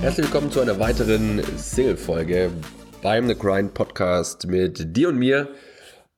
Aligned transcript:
Herzlich 0.00 0.26
willkommen 0.26 0.52
zu 0.52 0.60
einer 0.60 0.78
weiteren 0.78 1.42
Single-Folge 1.56 2.52
beim 3.02 3.26
The 3.26 3.34
Grind 3.34 3.74
Podcast 3.74 4.46
mit 4.46 4.96
dir 4.96 5.08
und 5.08 5.18
mir. 5.18 5.48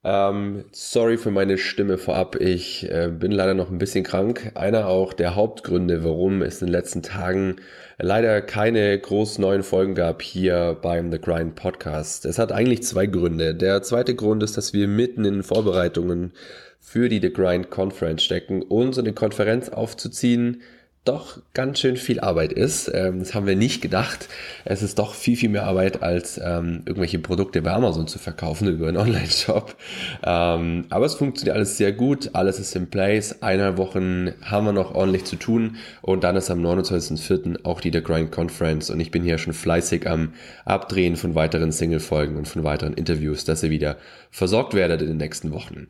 Ähm, 0.04 0.66
sorry 0.70 1.16
für 1.16 1.30
meine 1.30 1.56
Stimme 1.56 1.96
vorab. 1.96 2.36
Ich 2.36 2.90
äh, 2.90 3.08
bin 3.08 3.32
leider 3.32 3.54
noch 3.54 3.70
ein 3.70 3.78
bisschen 3.78 4.04
krank. 4.04 4.52
Einer 4.54 4.86
auch 4.86 5.14
der 5.14 5.34
Hauptgründe, 5.34 6.04
warum 6.04 6.42
es 6.42 6.60
in 6.60 6.66
den 6.66 6.72
letzten 6.72 7.02
Tagen 7.02 7.56
leider 7.98 8.42
keine 8.42 8.98
groß 8.98 9.38
neuen 9.38 9.62
Folgen 9.62 9.94
gab 9.94 10.20
hier 10.20 10.76
beim 10.82 11.10
The 11.10 11.18
Grind 11.18 11.54
Podcast. 11.54 12.26
Es 12.26 12.38
hat 12.38 12.52
eigentlich 12.52 12.82
zwei 12.82 13.06
Gründe. 13.06 13.54
Der 13.54 13.82
zweite 13.82 14.14
Grund 14.14 14.42
ist, 14.42 14.58
dass 14.58 14.74
wir 14.74 14.88
mitten 14.88 15.24
in 15.24 15.42
Vorbereitungen 15.42 16.32
für 16.80 17.08
die 17.08 17.20
The 17.20 17.32
Grind 17.32 17.70
Conference 17.70 18.22
stecken, 18.22 18.60
uns 18.60 18.98
eine 18.98 19.14
Konferenz 19.14 19.70
aufzuziehen 19.70 20.60
doch 21.04 21.38
ganz 21.54 21.80
schön 21.80 21.96
viel 21.96 22.20
Arbeit 22.20 22.52
ist. 22.52 22.90
Ähm, 22.92 23.20
das 23.20 23.34
haben 23.34 23.46
wir 23.46 23.56
nicht 23.56 23.80
gedacht. 23.80 24.28
Es 24.66 24.82
ist 24.82 24.98
doch 24.98 25.14
viel, 25.14 25.36
viel 25.36 25.48
mehr 25.48 25.64
Arbeit, 25.64 26.02
als 26.02 26.38
ähm, 26.38 26.82
irgendwelche 26.84 27.18
Produkte 27.18 27.62
bei 27.62 27.72
Amazon 27.72 28.06
zu 28.06 28.18
verkaufen 28.18 28.68
über 28.68 28.88
einen 28.88 28.98
Online-Shop. 28.98 29.74
Ähm, 30.22 30.84
aber 30.90 31.06
es 31.06 31.14
funktioniert 31.14 31.56
alles 31.56 31.78
sehr 31.78 31.92
gut. 31.92 32.30
Alles 32.34 32.60
ist 32.60 32.76
in 32.76 32.90
place. 32.90 33.40
Eineinhalb 33.42 33.78
Wochen 33.78 34.32
haben 34.42 34.66
wir 34.66 34.72
noch 34.72 34.94
ordentlich 34.94 35.24
zu 35.24 35.36
tun. 35.36 35.76
Und 36.02 36.22
dann 36.22 36.36
ist 36.36 36.50
am 36.50 36.64
29.04. 36.64 37.64
auch 37.64 37.80
die 37.80 37.92
The 37.92 38.02
Grind 38.02 38.30
Conference. 38.30 38.90
Und 38.90 39.00
ich 39.00 39.10
bin 39.10 39.22
hier 39.22 39.38
schon 39.38 39.54
fleißig 39.54 40.06
am 40.06 40.34
Abdrehen 40.66 41.16
von 41.16 41.34
weiteren 41.34 41.72
Single-Folgen 41.72 42.36
und 42.36 42.46
von 42.46 42.62
weiteren 42.62 42.92
Interviews, 42.92 43.44
dass 43.46 43.62
ihr 43.62 43.70
wieder 43.70 43.96
versorgt 44.30 44.74
werdet 44.74 45.00
in 45.00 45.08
den 45.08 45.16
nächsten 45.16 45.50
Wochen. 45.50 45.88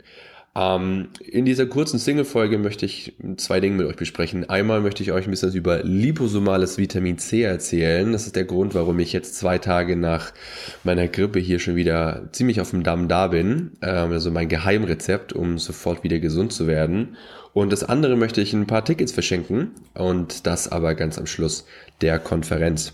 Ähm, 0.57 1.11
in 1.21 1.45
dieser 1.45 1.67
kurzen 1.67 2.01
Single-Folge 2.01 2.59
möchte 2.59 2.85
ich 2.85 3.15
zwei 3.37 3.61
Dinge 3.61 3.77
mit 3.77 3.87
euch 3.87 3.97
besprechen. 3.97 4.51
Einmal 4.51 4.81
möchte 4.81 5.03
ich 5.03 5.13
euch 5.13 5.27
ein 5.27 5.31
bisschen 5.31 5.53
über 5.55 5.83
liposomales 5.85 6.77
Vitamin 6.77 7.19
C 7.19 7.43
erzählen. 7.43 8.11
Das 8.13 8.27
ist 8.27 8.35
der 8.35 8.45
Grund, 8.45 8.75
warum 8.75 8.99
ich 8.99 9.13
jetzt 9.13 9.37
zwei 9.37 9.59
Tage 9.59 9.95
nach 9.95 10.33
meiner 10.83 11.07
Grippe 11.07 11.39
hier 11.39 11.61
schon 11.61 11.77
wieder 11.77 12.29
ziemlich 12.33 12.61
auf 12.61 12.71
dem 12.71 12.83
Damm 12.83 13.07
da 13.07 13.29
bin. 13.29 13.73
Ähm, 13.81 14.11
also 14.11 14.33
mein 14.33 14.49
Geheimrezept, 14.49 15.33
um 15.33 15.59
sofort 15.59 16.03
wieder 16.03 16.19
gesund 16.19 16.53
zu 16.53 16.67
werden. 16.67 17.17
Und 17.53 17.73
das 17.73 17.85
andere 17.85 18.17
möchte 18.17 18.41
ich 18.41 18.53
ein 18.53 18.67
paar 18.67 18.85
Tickets 18.85 19.13
verschenken 19.13 19.73
und 19.95 20.47
das 20.47 20.71
aber 20.71 20.95
ganz 20.95 21.19
am 21.19 21.27
Schluss 21.27 21.67
der 22.01 22.19
Konferenz. 22.19 22.93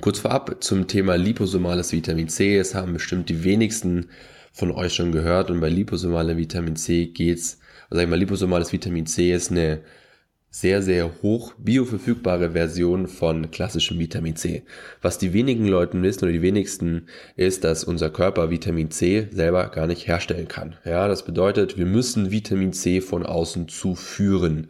Kurz 0.00 0.20
vorab 0.20 0.62
zum 0.62 0.86
Thema 0.86 1.16
liposomales 1.16 1.92
Vitamin 1.92 2.28
C. 2.28 2.56
Es 2.56 2.74
haben 2.76 2.92
bestimmt 2.92 3.28
die 3.28 3.42
wenigsten 3.42 4.10
von 4.58 4.72
euch 4.72 4.94
schon 4.94 5.12
gehört. 5.12 5.50
Und 5.50 5.60
bei 5.60 5.68
liposomalem 5.68 6.36
Vitamin 6.36 6.76
C 6.76 7.06
geht's, 7.06 7.58
also 7.84 7.96
sag 7.96 8.02
ich 8.02 8.10
mal, 8.10 8.18
liposomales 8.18 8.72
Vitamin 8.72 9.06
C 9.06 9.32
ist 9.32 9.50
eine 9.50 9.80
sehr, 10.50 10.80
sehr 10.80 11.10
hoch 11.22 11.52
bioverfügbare 11.58 12.52
Version 12.52 13.06
von 13.06 13.50
klassischem 13.50 13.98
Vitamin 13.98 14.34
C. 14.34 14.62
Was 15.02 15.18
die 15.18 15.34
wenigen 15.34 15.66
Leuten 15.66 16.02
wissen 16.02 16.24
oder 16.24 16.32
die 16.32 16.42
wenigsten 16.42 17.06
ist, 17.36 17.64
dass 17.64 17.84
unser 17.84 18.08
Körper 18.08 18.50
Vitamin 18.50 18.90
C 18.90 19.28
selber 19.30 19.68
gar 19.68 19.86
nicht 19.86 20.06
herstellen 20.06 20.48
kann. 20.48 20.76
Ja, 20.84 21.06
das 21.06 21.24
bedeutet, 21.24 21.76
wir 21.76 21.84
müssen 21.84 22.30
Vitamin 22.30 22.72
C 22.72 23.02
von 23.02 23.26
außen 23.26 23.68
zuführen. 23.68 24.68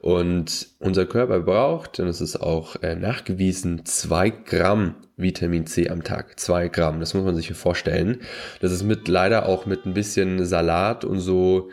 Und 0.00 0.68
unser 0.78 1.06
Körper 1.06 1.40
braucht, 1.40 1.98
und 1.98 2.06
es 2.06 2.20
ist 2.20 2.36
auch 2.36 2.80
äh, 2.82 2.94
nachgewiesen, 2.94 3.84
zwei 3.84 4.30
Gramm 4.30 4.94
Vitamin 5.16 5.66
C 5.66 5.88
am 5.88 6.04
Tag. 6.04 6.38
Zwei 6.38 6.68
Gramm. 6.68 7.00
Das 7.00 7.14
muss 7.14 7.24
man 7.24 7.34
sich 7.34 7.48
hier 7.48 7.56
vorstellen. 7.56 8.20
Das 8.60 8.70
ist 8.70 8.84
mit 8.84 9.08
leider 9.08 9.48
auch 9.48 9.66
mit 9.66 9.86
ein 9.86 9.94
bisschen 9.94 10.44
Salat 10.44 11.04
und 11.04 11.18
so 11.18 11.70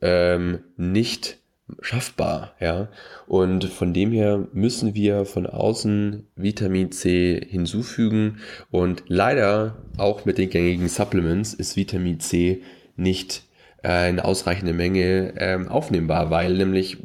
ähm, 0.00 0.58
nicht 0.76 1.38
schaffbar, 1.80 2.54
ja. 2.60 2.88
Und 3.26 3.64
von 3.64 3.92
dem 3.92 4.12
her 4.12 4.46
müssen 4.52 4.94
wir 4.94 5.24
von 5.24 5.46
außen 5.46 6.26
Vitamin 6.36 6.92
C 6.92 7.44
hinzufügen 7.48 8.38
und 8.70 9.04
leider 9.08 9.76
auch 9.96 10.24
mit 10.24 10.38
den 10.38 10.50
gängigen 10.50 10.88
Supplements 10.88 11.54
ist 11.54 11.76
Vitamin 11.76 12.20
C 12.20 12.62
nicht 12.96 13.44
äh, 13.84 14.08
in 14.10 14.20
ausreichender 14.20 14.74
Menge 14.74 15.34
ähm, 15.38 15.68
aufnehmbar, 15.68 16.30
weil 16.30 16.54
nämlich 16.54 16.98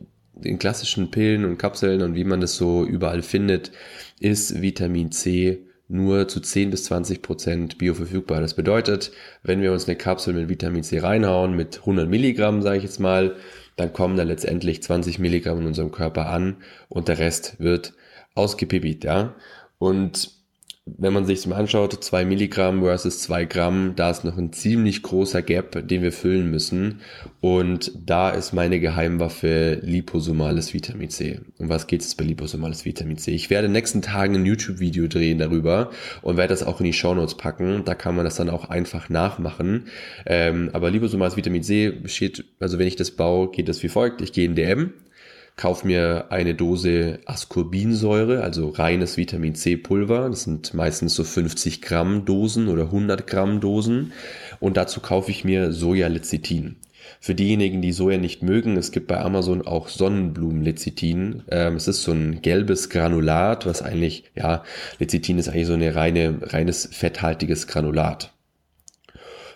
in 0.43 0.59
klassischen 0.59 1.11
Pillen 1.11 1.45
und 1.45 1.57
Kapseln 1.57 2.01
und 2.01 2.15
wie 2.15 2.23
man 2.23 2.41
das 2.41 2.55
so 2.55 2.85
überall 2.85 3.21
findet, 3.21 3.71
ist 4.19 4.61
Vitamin 4.61 5.11
C 5.11 5.65
nur 5.87 6.27
zu 6.27 6.39
10 6.39 6.71
bis 6.71 6.85
20 6.85 7.21
Prozent 7.21 7.77
bioverfügbar. 7.77 8.39
Das 8.39 8.53
bedeutet, 8.53 9.11
wenn 9.43 9.61
wir 9.61 9.73
uns 9.73 9.87
eine 9.87 9.97
Kapsel 9.97 10.33
mit 10.33 10.47
Vitamin 10.47 10.83
C 10.83 10.99
reinhauen, 10.99 11.55
mit 11.55 11.79
100 11.79 12.09
Milligramm, 12.09 12.61
sage 12.61 12.77
ich 12.77 12.83
jetzt 12.83 12.99
mal, 12.99 13.35
dann 13.75 13.93
kommen 13.93 14.17
da 14.17 14.23
letztendlich 14.23 14.83
20 14.83 15.19
Milligramm 15.19 15.61
in 15.61 15.67
unserem 15.67 15.91
Körper 15.91 16.27
an 16.27 16.57
und 16.89 17.07
der 17.07 17.19
Rest 17.19 17.59
wird 17.59 17.93
ausgepippt, 18.35 19.03
ja. 19.03 19.35
Und 19.79 20.40
wenn 20.85 21.13
man 21.13 21.25
sich 21.25 21.45
mal 21.45 21.57
anschaut, 21.57 22.03
2 22.03 22.25
Milligramm 22.25 22.81
versus 22.81 23.19
2 23.21 23.45
Gramm, 23.45 23.93
da 23.95 24.09
ist 24.09 24.23
noch 24.23 24.37
ein 24.37 24.51
ziemlich 24.51 25.03
großer 25.03 25.43
Gap, 25.43 25.87
den 25.87 26.01
wir 26.01 26.11
füllen 26.11 26.49
müssen. 26.49 27.01
Und 27.39 27.91
da 28.03 28.31
ist 28.31 28.51
meine 28.51 28.79
Geheimwaffe 28.79 29.79
liposomales 29.83 30.73
Vitamin 30.73 31.09
C. 31.09 31.39
Um 31.59 31.69
was 31.69 31.85
geht 31.85 32.01
es 32.01 32.15
bei 32.15 32.23
liposomales 32.23 32.83
Vitamin 32.83 33.17
C? 33.17 33.31
Ich 33.31 33.51
werde 33.51 33.67
in 33.67 33.73
den 33.73 33.79
nächsten 33.79 34.01
Tagen 34.01 34.35
ein 34.35 34.45
YouTube-Video 34.45 35.07
drehen 35.07 35.37
darüber 35.37 35.91
und 36.23 36.37
werde 36.37 36.51
das 36.51 36.63
auch 36.63 36.79
in 36.79 36.87
die 36.87 36.93
Show 36.93 37.13
Notes 37.13 37.35
packen. 37.35 37.85
Da 37.85 37.93
kann 37.93 38.15
man 38.15 38.25
das 38.25 38.35
dann 38.35 38.49
auch 38.49 38.69
einfach 38.69 39.07
nachmachen. 39.07 39.85
Ähm, 40.25 40.71
aber 40.73 40.89
liposomales 40.89 41.37
Vitamin 41.37 41.61
C 41.61 41.91
besteht, 41.91 42.43
also 42.59 42.79
wenn 42.79 42.87
ich 42.87 42.95
das 42.95 43.11
baue, 43.11 43.51
geht 43.51 43.69
das 43.69 43.83
wie 43.83 43.89
folgt. 43.89 44.21
Ich 44.21 44.33
gehe 44.33 44.45
in 44.45 44.55
DM, 44.55 44.93
kauf 45.55 45.83
mir 45.83 46.25
eine 46.29 46.55
Dose 46.55 47.19
Ascorbinsäure, 47.25 48.41
also 48.43 48.69
reines 48.69 49.17
Vitamin 49.17 49.55
C 49.55 49.77
Pulver. 49.77 50.29
Das 50.29 50.43
sind 50.43 50.73
meistens 50.73 51.15
so 51.15 51.23
50 51.23 51.81
Gramm 51.81 52.25
Dosen 52.25 52.67
oder 52.67 52.83
100 52.83 53.27
Gramm 53.27 53.59
Dosen. 53.59 54.13
Und 54.59 54.77
dazu 54.77 54.99
kaufe 54.99 55.31
ich 55.31 55.43
mir 55.43 55.71
Sojalecithin. 55.71 56.77
Für 57.19 57.35
diejenigen, 57.35 57.81
die 57.81 57.91
Soja 57.91 58.17
nicht 58.17 58.41
mögen, 58.41 58.77
es 58.77 58.91
gibt 58.91 59.07
bei 59.07 59.19
Amazon 59.19 59.61
auch 59.61 59.89
Sonnenblumenlecithin. 59.89 61.43
Ähm, 61.49 61.75
es 61.75 61.87
ist 61.87 62.03
so 62.03 62.11
ein 62.11 62.41
gelbes 62.41 62.89
Granulat, 62.89 63.65
was 63.65 63.81
eigentlich, 63.81 64.23
ja, 64.35 64.63
Lecithin 64.99 65.37
ist 65.37 65.49
eigentlich 65.49 65.67
so 65.67 65.73
eine 65.73 65.95
reine, 65.95 66.39
reines 66.41 66.89
fetthaltiges 66.91 67.67
Granulat. 67.67 68.33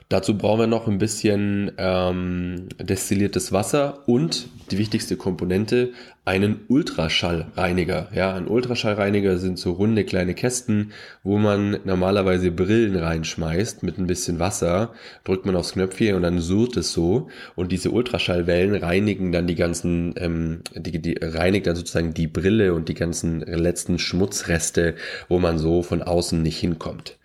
Dazu 0.07 0.37
brauchen 0.37 0.59
wir 0.59 0.67
noch 0.67 0.87
ein 0.87 0.99
bisschen 0.99 1.71
ähm, 1.79 2.69
destilliertes 2.79 3.51
Wasser 3.51 4.07
und 4.07 4.49
die 4.69 4.77
wichtigste 4.77 5.17
Komponente, 5.17 5.93
einen 6.25 6.61
Ultraschallreiniger. 6.67 8.09
Ja, 8.13 8.33
ein 8.33 8.47
Ultraschallreiniger 8.47 9.37
sind 9.37 9.57
so 9.57 9.71
runde 9.71 10.03
kleine 10.03 10.35
Kästen, 10.35 10.91
wo 11.23 11.37
man 11.37 11.79
normalerweise 11.85 12.51
Brillen 12.51 12.95
reinschmeißt 12.95 13.81
mit 13.81 13.97
ein 13.97 14.07
bisschen 14.07 14.39
Wasser, 14.39 14.93
drückt 15.23 15.47
man 15.47 15.55
aufs 15.55 15.73
Knöpfchen 15.73 16.15
und 16.15 16.21
dann 16.21 16.39
surrt 16.39 16.77
es 16.77 16.93
so 16.93 17.29
und 17.55 17.71
diese 17.71 17.89
Ultraschallwellen 17.89 18.75
reinigen 18.75 19.31
dann 19.31 19.47
die 19.47 19.55
ganzen, 19.55 20.13
ähm, 20.17 20.61
die, 20.75 21.01
die 21.01 21.17
reinigt 21.19 21.65
dann 21.65 21.75
sozusagen 21.75 22.13
die 22.13 22.27
Brille 22.27 22.75
und 22.75 22.89
die 22.89 22.95
ganzen 22.95 23.41
letzten 23.41 23.97
Schmutzreste, 23.97 24.95
wo 25.29 25.39
man 25.39 25.57
so 25.57 25.81
von 25.81 26.03
außen 26.03 26.41
nicht 26.41 26.59
hinkommt. 26.59 27.17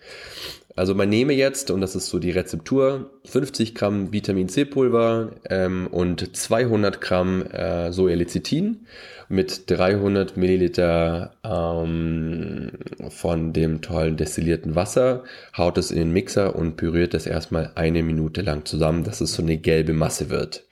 Also 0.77 0.95
man 0.95 1.09
nehme 1.09 1.33
jetzt, 1.33 1.71
und 1.71 1.81
das 1.81 1.97
ist 1.97 2.07
so 2.07 2.19
die 2.19 2.31
Rezeptur, 2.31 3.11
50 3.25 3.75
Gramm 3.75 4.13
Vitamin 4.13 4.49
C 4.49 4.65
Pulver 4.65 5.33
ähm, 5.49 5.89
und 5.89 6.37
200 6.37 7.01
Gramm 7.01 7.43
äh, 7.47 7.93
Sojalecithin 7.93 8.87
mit 9.29 9.71
300 9.71 10.37
Milliliter 10.37 11.35
ähm, 11.45 12.71
von 13.09 13.53
dem 13.53 13.81
tollen 13.81 14.17
destillierten 14.17 14.75
Wasser, 14.75 15.25
haut 15.57 15.79
es 15.79 15.91
in 15.91 15.99
den 15.99 16.13
Mixer 16.13 16.57
und 16.57 16.77
püriert 16.77 17.15
das 17.15 17.27
erstmal 17.27 17.73
eine 17.75 18.03
Minute 18.03 18.43
lang 18.43 18.65
zusammen, 18.65 19.05
dass 19.05 19.21
es 19.21 19.35
so 19.35 19.43
eine 19.43 19.57
gelbe 19.57 19.93
Masse 19.93 20.31
wird. 20.31 20.65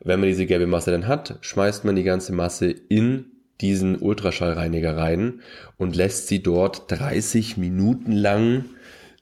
Wenn 0.00 0.20
man 0.20 0.28
diese 0.28 0.46
gelbe 0.46 0.66
Masse 0.66 0.90
dann 0.90 1.06
hat, 1.06 1.38
schmeißt 1.40 1.84
man 1.84 1.96
die 1.96 2.04
ganze 2.04 2.32
Masse 2.32 2.70
in 2.70 3.26
diesen 3.60 3.96
Ultraschallreiniger 3.96 4.96
rein 4.96 5.40
und 5.76 5.96
lässt 5.96 6.28
sie 6.28 6.42
dort 6.42 6.90
30 6.90 7.56
Minuten 7.56 8.12
lang 8.12 8.66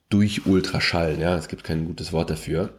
durch 0.08 0.46
Ultraschall. 0.46 1.18
Ja, 1.20 1.36
es 1.36 1.48
gibt 1.48 1.64
kein 1.64 1.86
gutes 1.86 2.12
Wort 2.12 2.30
dafür. 2.30 2.70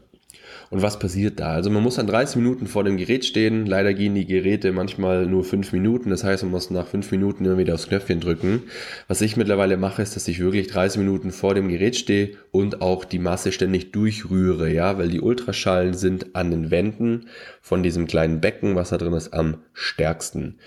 Und 0.70 0.82
was 0.82 1.00
passiert 1.00 1.40
da? 1.40 1.52
Also 1.52 1.70
man 1.70 1.84
muss 1.84 1.96
dann 1.96 2.08
30 2.08 2.38
Minuten 2.38 2.68
vor 2.68 2.84
dem 2.84 2.98
Gerät 2.98 3.26
stehen. 3.26 3.66
Leider 3.66 3.94
gehen 3.94 4.16
die 4.16 4.26
Geräte 4.26 4.72
manchmal 4.74 5.26
nur 5.26 5.44
5 5.44 5.72
Minuten. 5.72 6.10
Das 6.10 6.24
heißt, 6.24 6.44
man 6.44 6.52
muss 6.52 6.70
nach 6.72 6.88
5 6.88 7.12
Minuten 7.12 7.46
immer 7.46 7.58
wieder 7.58 7.74
aufs 7.74 7.88
Knöpfchen 7.88 8.20
drücken. 8.20 8.64
Was 9.08 9.22
ich 9.22 9.38
mittlerweile 9.38 9.78
mache, 9.78 10.02
ist, 10.02 10.16
dass 10.16 10.28
ich 10.28 10.40
wirklich 10.40 10.68
30 10.68 11.00
Minuten 11.00 11.32
vor 11.32 11.54
dem 11.54 11.70
Gerät 11.70 11.96
stehe 11.96 12.32
und 12.52 12.82
auch 12.82 13.06
die 13.06 13.20
Masse 13.20 13.52
ständig 13.52 13.92
durchrühre, 13.94 14.72
ja, 14.72 14.98
weil 14.98 15.10
die 15.10 15.22
Ultraschallen 15.22 15.94
sind 15.94 16.36
an 16.36 16.52
den 16.52 16.70
Wänden 16.70 17.28
von 17.62 17.82
diesem 17.82 18.08
kleinen 18.08 18.42
Becken, 18.42 18.76
was 18.76 18.90
da 18.90 18.98
drin 18.98 19.14
ist, 19.14 19.34
am 19.34 19.60
stärksten. 19.74 20.60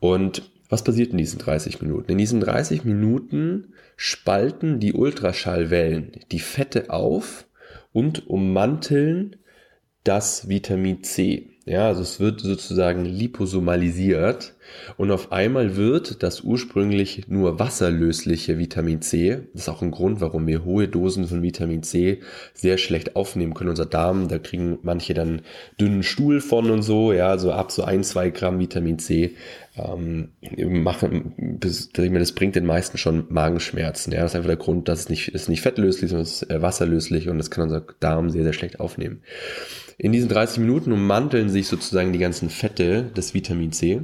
Und 0.00 0.50
was 0.68 0.84
passiert 0.84 1.12
in 1.12 1.18
diesen 1.18 1.38
30 1.38 1.82
Minuten? 1.82 2.12
In 2.12 2.18
diesen 2.18 2.40
30 2.40 2.84
Minuten 2.84 3.74
spalten 3.96 4.80
die 4.80 4.92
Ultraschallwellen 4.92 6.12
die 6.32 6.40
Fette 6.40 6.90
auf 6.90 7.46
und 7.92 8.28
ummanteln 8.28 9.36
das 10.04 10.48
Vitamin 10.48 11.02
C. 11.02 11.50
Ja, 11.66 11.86
also 11.86 12.02
es 12.02 12.20
wird 12.20 12.40
sozusagen 12.40 13.06
liposomalisiert 13.06 14.54
und 14.98 15.10
auf 15.10 15.32
einmal 15.32 15.76
wird 15.76 16.22
das 16.22 16.42
ursprünglich 16.42 17.26
nur 17.28 17.58
wasserlösliche 17.58 18.58
Vitamin 18.58 19.00
C, 19.00 19.40
das 19.54 19.62
ist 19.62 19.68
auch 19.70 19.80
ein 19.80 19.90
Grund, 19.90 20.20
warum 20.20 20.46
wir 20.46 20.66
hohe 20.66 20.88
Dosen 20.88 21.26
von 21.26 21.42
Vitamin 21.42 21.82
C 21.82 22.20
sehr 22.52 22.76
schlecht 22.76 23.16
aufnehmen 23.16 23.54
können. 23.54 23.70
Unser 23.70 23.86
Darm, 23.86 24.28
da 24.28 24.38
kriegen 24.38 24.78
manche 24.82 25.14
dann 25.14 25.40
dünnen 25.80 26.02
Stuhl 26.02 26.42
von 26.42 26.70
und 26.70 26.82
so, 26.82 27.14
ja, 27.14 27.38
so 27.38 27.50
ab 27.50 27.72
so 27.72 27.82
ein, 27.82 28.04
zwei 28.04 28.28
Gramm 28.28 28.58
Vitamin 28.58 28.98
C 28.98 29.34
ähm, 29.76 30.30
machen, 30.82 31.34
das, 31.60 31.88
bringt 31.88 32.56
den 32.56 32.66
meisten 32.66 32.96
schon 32.96 33.26
Magenschmerzen. 33.28 34.12
Ja, 34.12 34.20
das 34.20 34.32
ist 34.32 34.36
einfach 34.36 34.48
der 34.48 34.56
Grund, 34.56 34.88
dass 34.88 35.00
es 35.00 35.08
nicht, 35.08 35.28
ist 35.28 35.48
nicht 35.48 35.62
fettlöslich, 35.62 36.10
sondern 36.10 36.24
es 36.24 36.42
ist 36.42 36.50
äh, 36.50 36.62
wasserlöslich 36.62 37.28
und 37.28 37.38
das 37.38 37.50
kann 37.50 37.64
unser 37.64 37.84
Darm 38.00 38.30
sehr, 38.30 38.44
sehr 38.44 38.52
schlecht 38.52 38.80
aufnehmen. 38.80 39.22
In 39.98 40.12
diesen 40.12 40.28
30 40.28 40.58
Minuten 40.58 40.92
ummanteln 40.92 41.48
sich 41.48 41.66
sozusagen 41.66 42.12
die 42.12 42.18
ganzen 42.18 42.50
Fette 42.50 43.04
des 43.16 43.34
Vitamin 43.34 43.72
C 43.72 44.02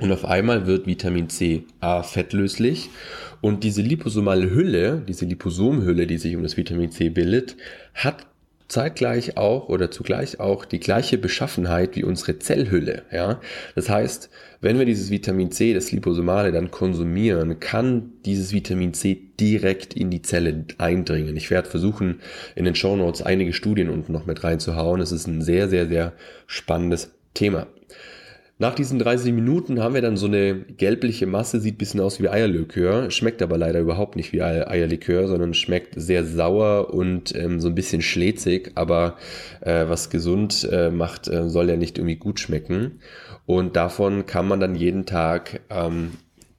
und 0.00 0.12
auf 0.12 0.24
einmal 0.24 0.66
wird 0.66 0.86
Vitamin 0.86 1.28
C 1.28 1.64
A 1.80 2.02
fettlöslich 2.02 2.90
und 3.40 3.62
diese 3.62 3.82
liposomale 3.82 4.50
Hülle, 4.50 5.02
diese 5.06 5.24
Liposomhülle, 5.24 6.06
die 6.06 6.18
sich 6.18 6.34
um 6.34 6.42
das 6.42 6.56
Vitamin 6.56 6.90
C 6.90 7.10
bildet, 7.10 7.56
hat 7.94 8.26
zeitgleich 8.68 9.36
auch 9.36 9.68
oder 9.68 9.90
zugleich 9.90 10.40
auch 10.40 10.64
die 10.64 10.80
gleiche 10.80 11.18
Beschaffenheit 11.18 11.96
wie 11.96 12.04
unsere 12.04 12.38
Zellhülle. 12.38 13.02
Ja? 13.12 13.40
Das 13.74 13.88
heißt, 13.88 14.30
wenn 14.60 14.78
wir 14.78 14.86
dieses 14.86 15.10
Vitamin 15.10 15.52
C, 15.52 15.74
das 15.74 15.92
Liposomale, 15.92 16.50
dann 16.50 16.70
konsumieren, 16.70 17.60
kann 17.60 18.12
dieses 18.24 18.52
Vitamin 18.52 18.94
C 18.94 19.20
direkt 19.38 19.94
in 19.94 20.10
die 20.10 20.22
Zelle 20.22 20.64
eindringen. 20.78 21.36
Ich 21.36 21.50
werde 21.50 21.68
versuchen, 21.68 22.20
in 22.54 22.64
den 22.64 22.74
Show 22.74 22.96
Notes 22.96 23.20
einige 23.20 23.52
Studien 23.52 23.90
unten 23.90 24.12
noch 24.12 24.24
mit 24.24 24.42
reinzuhauen. 24.42 25.00
Es 25.00 25.12
ist 25.12 25.26
ein 25.26 25.42
sehr, 25.42 25.68
sehr, 25.68 25.86
sehr 25.86 26.12
spannendes 26.46 27.10
Thema. 27.34 27.66
Nach 28.58 28.74
diesen 28.74 29.00
30 29.00 29.32
Minuten 29.32 29.82
haben 29.82 29.94
wir 29.94 30.02
dann 30.02 30.16
so 30.16 30.26
eine 30.26 30.54
gelbliche 30.54 31.26
Masse, 31.26 31.58
sieht 31.58 31.74
ein 31.74 31.78
bisschen 31.78 32.00
aus 32.00 32.22
wie 32.22 32.28
Eierlikör, 32.28 33.10
schmeckt 33.10 33.42
aber 33.42 33.58
leider 33.58 33.80
überhaupt 33.80 34.14
nicht 34.14 34.32
wie 34.32 34.42
Eierlikör, 34.42 35.26
sondern 35.26 35.54
schmeckt 35.54 35.94
sehr 35.96 36.24
sauer 36.24 36.94
und 36.94 37.34
ähm, 37.34 37.60
so 37.60 37.66
ein 37.66 37.74
bisschen 37.74 38.00
schläzig, 38.00 38.70
aber 38.76 39.16
äh, 39.60 39.88
was 39.88 40.08
gesund 40.08 40.68
äh, 40.70 40.90
macht, 40.90 41.26
äh, 41.26 41.48
soll 41.48 41.68
ja 41.68 41.76
nicht 41.76 41.98
irgendwie 41.98 42.16
gut 42.16 42.38
schmecken. 42.38 43.00
Und 43.44 43.74
davon 43.74 44.24
kann 44.24 44.46
man 44.46 44.60
dann 44.60 44.76
jeden 44.76 45.04
Tag 45.04 45.60
ähm, 45.68 46.12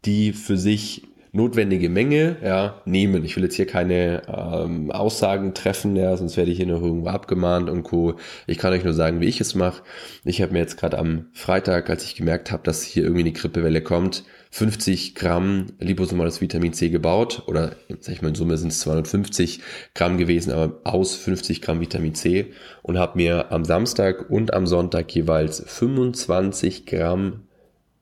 die 0.03 0.33
für 0.33 0.57
sich 0.57 1.03
notwendige 1.35 1.89
Menge 1.89 2.37
ja, 2.43 2.81
nehmen. 2.85 3.25
Ich 3.25 3.35
will 3.35 3.43
jetzt 3.43 3.55
hier 3.55 3.67
keine 3.67 4.21
ähm, 4.27 4.89
Aussagen 4.89 5.53
treffen, 5.53 5.95
ja, 5.95 6.15
sonst 6.15 6.37
werde 6.37 6.51
ich 6.51 6.57
hier 6.57 6.65
noch 6.65 6.81
irgendwo 6.81 7.09
abgemahnt 7.09 7.69
und 7.69 7.83
Co. 7.83 8.15
Ich 8.47 8.57
kann 8.57 8.73
euch 8.73 8.83
nur 8.83 8.93
sagen, 8.93 9.19
wie 9.19 9.25
ich 9.25 9.41
es 9.41 9.53
mache. 9.53 9.83
Ich 10.23 10.41
habe 10.41 10.53
mir 10.53 10.59
jetzt 10.59 10.77
gerade 10.77 10.97
am 10.97 11.27
Freitag, 11.33 11.89
als 11.89 12.05
ich 12.05 12.15
gemerkt 12.15 12.51
habe, 12.51 12.63
dass 12.63 12.83
hier 12.83 13.03
irgendwie 13.03 13.21
eine 13.21 13.33
Grippewelle 13.33 13.81
kommt, 13.81 14.23
50 14.51 15.15
Gramm 15.15 15.67
liposomales 15.79 16.39
Vitamin 16.39 16.71
C 16.71 16.87
gebaut 16.87 17.43
oder 17.47 17.75
sag 17.99 18.15
ich 18.15 18.21
mal 18.21 18.29
in 18.29 18.35
Summe 18.35 18.57
sind 18.57 18.71
es 18.71 18.79
250 18.79 19.59
Gramm 19.93 20.17
gewesen, 20.17 20.53
aber 20.53 20.79
aus 20.85 21.15
50 21.15 21.61
Gramm 21.61 21.81
Vitamin 21.81 22.15
C 22.15 22.53
und 22.81 22.97
habe 22.97 23.17
mir 23.17 23.51
am 23.51 23.65
Samstag 23.65 24.29
und 24.29 24.53
am 24.53 24.65
Sonntag 24.65 25.13
jeweils 25.13 25.61
25 25.67 26.85
Gramm 26.85 27.41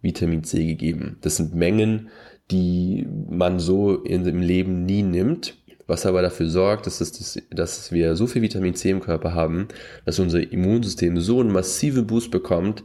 Vitamin 0.04 0.44
C 0.44 0.66
gegeben. 0.68 1.18
Das 1.22 1.38
sind 1.38 1.56
Mengen, 1.56 2.10
die 2.52 3.08
man 3.30 3.60
so 3.60 3.96
in, 3.96 4.26
im 4.26 4.42
Leben 4.42 4.86
nie 4.86 5.04
nimmt, 5.04 5.56
was 5.88 6.06
aber 6.06 6.22
dafür 6.22 6.50
sorgt, 6.50 6.88
dass, 6.88 7.02
es, 7.02 7.42
dass 7.52 7.92
wir 7.92 8.16
so 8.16 8.28
viel 8.28 8.42
Vitamin 8.42 8.76
C 8.76 8.90
im 8.90 9.02
Körper 9.02 9.34
haben, 9.34 9.68
dass 10.06 10.20
unser 10.20 10.52
Immunsystem 10.52 11.20
so 11.20 11.40
einen 11.40 11.52
massiven 11.52 12.08
Boost 12.08 12.32
bekommt, 12.32 12.84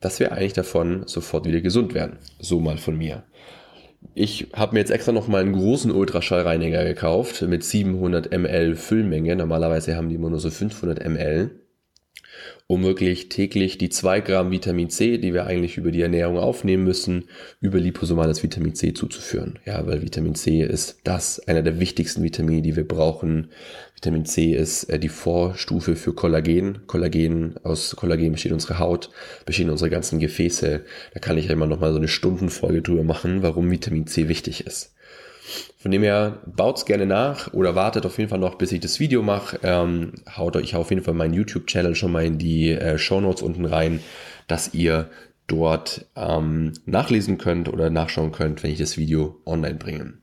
dass 0.00 0.20
wir 0.20 0.32
eigentlich 0.32 0.52
davon 0.52 1.04
sofort 1.06 1.46
wieder 1.46 1.60
gesund 1.60 1.94
werden. 1.94 2.18
So 2.38 2.60
mal 2.60 2.76
von 2.76 2.98
mir. 2.98 3.24
Ich 4.14 4.48
habe 4.52 4.74
mir 4.74 4.80
jetzt 4.80 4.90
extra 4.90 5.12
noch 5.12 5.28
mal 5.28 5.40
einen 5.40 5.54
großen 5.54 5.90
Ultraschallreiniger 5.90 6.84
gekauft 6.84 7.40
mit 7.42 7.64
700 7.64 8.30
ml 8.30 8.76
Füllmenge. 8.76 9.34
Normalerweise 9.34 9.96
haben 9.96 10.10
die 10.10 10.16
immer 10.16 10.28
nur 10.28 10.40
so 10.40 10.50
500 10.50 11.02
ml 11.08 11.50
um 12.66 12.82
wirklich 12.82 13.28
täglich 13.28 13.76
die 13.76 13.90
zwei 13.90 14.20
Gramm 14.20 14.50
Vitamin 14.50 14.88
C, 14.88 15.18
die 15.18 15.34
wir 15.34 15.44
eigentlich 15.44 15.76
über 15.76 15.90
die 15.90 16.00
Ernährung 16.00 16.38
aufnehmen 16.38 16.84
müssen, 16.84 17.24
über 17.60 17.78
liposomales 17.78 18.42
Vitamin 18.42 18.74
C 18.74 18.94
zuzuführen. 18.94 19.58
Ja, 19.66 19.86
weil 19.86 20.00
Vitamin 20.00 20.34
C 20.34 20.62
ist 20.62 20.98
das, 21.04 21.40
einer 21.40 21.62
der 21.62 21.78
wichtigsten 21.78 22.22
Vitamine, 22.22 22.62
die 22.62 22.74
wir 22.74 22.88
brauchen. 22.88 23.48
Vitamin 23.94 24.24
C 24.24 24.54
ist 24.54 24.84
äh, 24.84 24.98
die 24.98 25.10
Vorstufe 25.10 25.94
für 25.94 26.14
Kollagen. 26.14 26.86
Kollagen, 26.86 27.56
aus 27.62 27.96
Kollagen 27.96 28.32
besteht 28.32 28.52
unsere 28.52 28.78
Haut, 28.78 29.10
bestehen 29.44 29.68
unsere 29.68 29.90
ganzen 29.90 30.18
Gefäße. 30.18 30.84
Da 31.12 31.20
kann 31.20 31.36
ich 31.36 31.46
ja 31.46 31.52
immer 31.52 31.66
noch 31.66 31.80
mal 31.80 31.92
so 31.92 31.98
eine 31.98 32.08
Stundenfolge 32.08 32.80
drüber 32.80 33.04
machen, 33.04 33.42
warum 33.42 33.70
Vitamin 33.70 34.06
C 34.06 34.28
wichtig 34.28 34.66
ist. 34.66 34.93
Von 35.78 35.90
dem 35.90 36.02
her 36.02 36.38
baut's 36.46 36.86
gerne 36.86 37.06
nach 37.06 37.52
oder 37.52 37.74
wartet 37.74 38.06
auf 38.06 38.18
jeden 38.18 38.30
Fall 38.30 38.38
noch, 38.38 38.54
bis 38.54 38.72
ich 38.72 38.80
das 38.80 39.00
Video 39.00 39.22
mache. 39.22 39.58
Ähm, 39.62 40.12
haut 40.36 40.56
euch 40.56 40.74
auf 40.74 40.90
jeden 40.90 41.02
Fall 41.02 41.14
meinen 41.14 41.34
YouTube-Channel 41.34 41.94
schon 41.94 42.12
mal 42.12 42.24
in 42.24 42.38
die 42.38 42.70
äh, 42.70 42.96
Show 42.98 43.20
Notes 43.20 43.42
unten 43.42 43.66
rein, 43.66 44.00
dass 44.46 44.72
ihr 44.72 45.10
dort 45.46 46.06
ähm, 46.16 46.72
nachlesen 46.86 47.38
könnt 47.38 47.68
oder 47.68 47.90
nachschauen 47.90 48.32
könnt, 48.32 48.62
wenn 48.62 48.70
ich 48.70 48.78
das 48.78 48.96
Video 48.96 49.40
online 49.44 49.76
bringe. 49.76 50.14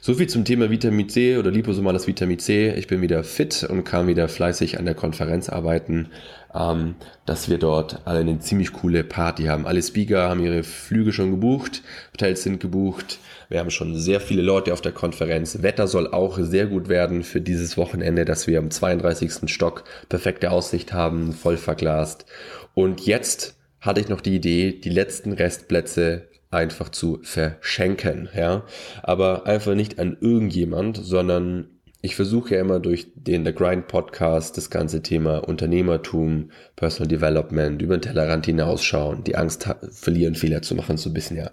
So 0.00 0.14
viel 0.14 0.28
zum 0.28 0.44
Thema 0.44 0.70
Vitamin 0.70 1.08
C 1.08 1.36
oder 1.36 1.50
liposomales 1.50 2.06
Vitamin 2.06 2.38
C. 2.38 2.72
Ich 2.74 2.86
bin 2.86 3.02
wieder 3.02 3.22
fit 3.22 3.64
und 3.64 3.84
kann 3.84 4.06
wieder 4.06 4.28
fleißig 4.28 4.78
an 4.78 4.84
der 4.84 4.94
Konferenz 4.94 5.48
arbeiten, 5.48 6.08
ähm, 6.54 6.94
dass 7.26 7.48
wir 7.48 7.58
dort 7.58 8.06
alle 8.06 8.20
eine 8.20 8.38
ziemlich 8.38 8.72
coole 8.72 9.04
Party 9.04 9.44
haben. 9.44 9.66
Alle 9.66 9.82
Speaker 9.82 10.28
haben 10.28 10.42
ihre 10.42 10.62
Flüge 10.62 11.12
schon 11.12 11.30
gebucht, 11.30 11.82
Hotels 12.12 12.42
sind 12.42 12.60
gebucht. 12.60 13.18
Wir 13.48 13.60
haben 13.60 13.70
schon 13.70 13.96
sehr 13.96 14.20
viele 14.20 14.42
Leute 14.42 14.72
auf 14.72 14.80
der 14.80 14.92
Konferenz. 14.92 15.62
Wetter 15.62 15.86
soll 15.86 16.12
auch 16.12 16.38
sehr 16.38 16.66
gut 16.66 16.88
werden 16.88 17.22
für 17.22 17.40
dieses 17.40 17.76
Wochenende, 17.76 18.24
dass 18.24 18.46
wir 18.46 18.58
am 18.58 18.70
32. 18.70 19.50
Stock 19.50 19.84
perfekte 20.08 20.50
Aussicht 20.50 20.92
haben, 20.92 21.32
voll 21.32 21.56
verglast. 21.56 22.26
Und 22.74 23.04
jetzt 23.06 23.59
hatte 23.80 24.00
ich 24.00 24.08
noch 24.08 24.20
die 24.20 24.36
Idee, 24.36 24.72
die 24.72 24.90
letzten 24.90 25.32
Restplätze 25.32 26.28
einfach 26.50 26.88
zu 26.88 27.20
verschenken, 27.22 28.28
ja. 28.36 28.64
Aber 29.02 29.46
einfach 29.46 29.74
nicht 29.74 29.98
an 29.98 30.16
irgendjemand, 30.20 30.96
sondern 30.96 31.80
ich 32.02 32.16
versuche 32.16 32.54
ja 32.54 32.60
immer 32.62 32.80
durch 32.80 33.08
den 33.14 33.44
The 33.44 33.52
Grind 33.52 33.86
Podcast 33.86 34.56
das 34.56 34.70
ganze 34.70 35.02
Thema 35.02 35.46
Unternehmertum, 35.46 36.50
Personal 36.74 37.08
Development, 37.08 37.80
über 37.82 37.98
den 37.98 38.02
Tellerrand 38.02 38.46
hinausschauen, 38.46 39.22
die 39.22 39.36
Angst 39.36 39.68
verlieren, 39.90 40.34
Fehler 40.34 40.62
zu 40.62 40.74
machen, 40.74 40.96
so 40.96 41.10
ein 41.10 41.14
bisschen 41.14 41.36
ja 41.36 41.50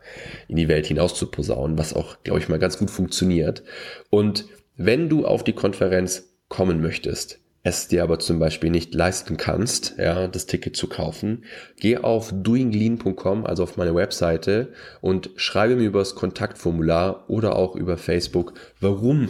in 0.48 0.56
die 0.56 0.70
Welt 0.70 0.86
hinaus 0.86 1.16
zu 1.16 1.30
posaunen, 1.30 1.78
was 1.78 1.94
auch, 1.94 2.24
glaube 2.24 2.40
ich, 2.40 2.48
mal 2.48 2.60
ganz 2.60 2.78
gut 2.78 2.90
funktioniert. 2.90 3.64
Und 4.10 4.46
wenn 4.78 5.10
du 5.10 5.26
auf 5.26 5.44
die 5.44 5.54
Konferenz 5.54 6.34
kommen 6.48 6.82
möchtest, 6.82 7.42
es 7.68 7.88
dir 7.88 8.04
aber 8.04 8.20
zum 8.20 8.40
Beispiel 8.40 8.70
nicht 8.70 8.94
leisten 8.94 9.38
kannst, 9.38 9.96
ja, 9.98 10.28
das 10.28 10.46
Ticket 10.46 10.76
zu 10.76 10.88
kaufen, 10.88 11.44
geh 11.80 11.98
auf 11.98 12.32
doinglean.com, 12.34 13.46
also 13.46 13.64
auf 13.64 13.78
meine 13.78 13.96
Webseite 13.96 14.70
und 15.02 15.30
schreibe 15.36 15.76
mir 15.76 15.88
über 15.88 16.00
das 16.00 16.16
Kontaktformular 16.16 17.26
oder 17.28 17.56
auch 17.56 17.76
über 17.76 17.98
Facebook, 17.98 18.54
warum 18.80 19.30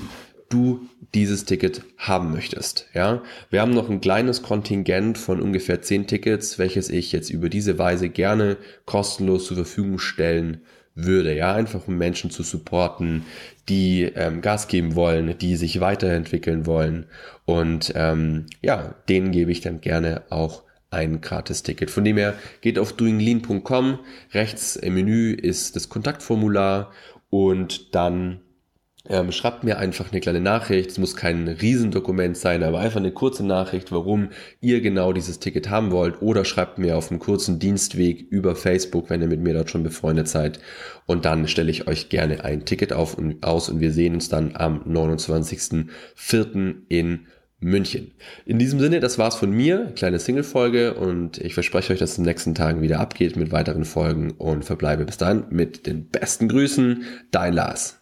du 0.49 0.81
dieses 1.13 1.45
Ticket 1.45 1.83
haben 1.97 2.31
möchtest. 2.31 2.87
Ja, 2.93 3.23
wir 3.49 3.61
haben 3.61 3.73
noch 3.73 3.89
ein 3.89 4.01
kleines 4.01 4.43
Kontingent 4.43 5.17
von 5.17 5.41
ungefähr 5.41 5.81
10 5.81 6.07
Tickets, 6.07 6.59
welches 6.59 6.89
ich 6.89 7.11
jetzt 7.11 7.29
über 7.29 7.49
diese 7.49 7.79
Weise 7.79 8.09
gerne 8.09 8.57
kostenlos 8.85 9.45
zur 9.45 9.57
Verfügung 9.57 9.99
stellen 9.99 10.61
würde. 10.97 11.33
Ja, 11.35 11.53
einfach 11.53 11.87
um 11.87 11.97
Menschen 11.97 12.31
zu 12.31 12.43
supporten, 12.43 13.25
die 13.69 14.03
ähm, 14.03 14.41
Gas 14.41 14.67
geben 14.67 14.95
wollen, 14.95 15.37
die 15.37 15.55
sich 15.55 15.79
weiterentwickeln 15.79 16.65
wollen. 16.65 17.05
Und 17.45 17.93
ähm, 17.95 18.47
ja, 18.61 18.95
denen 19.07 19.31
gebe 19.31 19.51
ich 19.51 19.61
dann 19.61 19.79
gerne 19.79 20.23
auch 20.29 20.63
ein 20.89 21.21
Gratis-Ticket. 21.21 21.91
Von 21.91 22.03
dem 22.03 22.17
her 22.17 22.33
geht 22.61 22.79
auf 22.79 22.93
doinglean.com. 22.93 23.99
Rechts 24.33 24.75
im 24.75 24.95
Menü 24.95 25.33
ist 25.33 25.75
das 25.75 25.89
Kontaktformular 25.89 26.91
und 27.29 27.93
dann 27.93 28.39
ähm, 29.09 29.31
schreibt 29.31 29.63
mir 29.63 29.77
einfach 29.77 30.11
eine 30.11 30.21
kleine 30.21 30.41
Nachricht. 30.41 30.91
Es 30.91 30.97
muss 30.97 31.15
kein 31.15 31.47
Riesendokument 31.47 32.37
sein, 32.37 32.63
aber 32.63 32.79
einfach 32.79 32.99
eine 32.99 33.11
kurze 33.11 33.45
Nachricht, 33.45 33.91
warum 33.91 34.29
ihr 34.61 34.81
genau 34.81 35.13
dieses 35.13 35.39
Ticket 35.39 35.69
haben 35.69 35.91
wollt. 35.91 36.21
Oder 36.21 36.45
schreibt 36.45 36.77
mir 36.77 36.97
auf 36.97 37.09
einem 37.09 37.19
kurzen 37.19 37.59
Dienstweg 37.59 38.27
über 38.29 38.55
Facebook, 38.55 39.09
wenn 39.09 39.21
ihr 39.21 39.27
mit 39.27 39.41
mir 39.41 39.53
dort 39.53 39.69
schon 39.69 39.83
befreundet 39.83 40.27
seid. 40.27 40.59
Und 41.05 41.25
dann 41.25 41.47
stelle 41.47 41.71
ich 41.71 41.87
euch 41.87 42.09
gerne 42.09 42.43
ein 42.43 42.65
Ticket 42.65 42.93
auf 42.93 43.17
und 43.17 43.43
aus 43.43 43.69
und 43.69 43.79
wir 43.79 43.91
sehen 43.91 44.15
uns 44.15 44.29
dann 44.29 44.55
am 44.55 44.81
29.04. 44.83 46.75
in 46.89 47.27
München. 47.59 48.11
In 48.45 48.59
diesem 48.59 48.79
Sinne, 48.79 48.99
das 48.99 49.17
war's 49.17 49.35
von 49.35 49.49
mir, 49.49 49.91
kleine 49.95 50.19
Single-Folge 50.19 50.93
und 50.93 51.39
ich 51.39 51.55
verspreche 51.55 51.91
euch, 51.93 51.99
dass 51.99 52.11
es 52.11 52.17
in 52.19 52.23
den 52.23 52.29
nächsten 52.29 52.53
Tagen 52.53 52.81
wieder 52.83 52.99
abgeht 52.99 53.35
mit 53.35 53.51
weiteren 53.51 53.83
Folgen 53.83 54.31
und 54.31 54.63
verbleibe 54.63 55.05
bis 55.05 55.17
dann 55.17 55.45
mit 55.49 55.87
den 55.87 56.07
besten 56.07 56.49
Grüßen, 56.49 57.03
dein 57.31 57.53
Lars. 57.53 57.96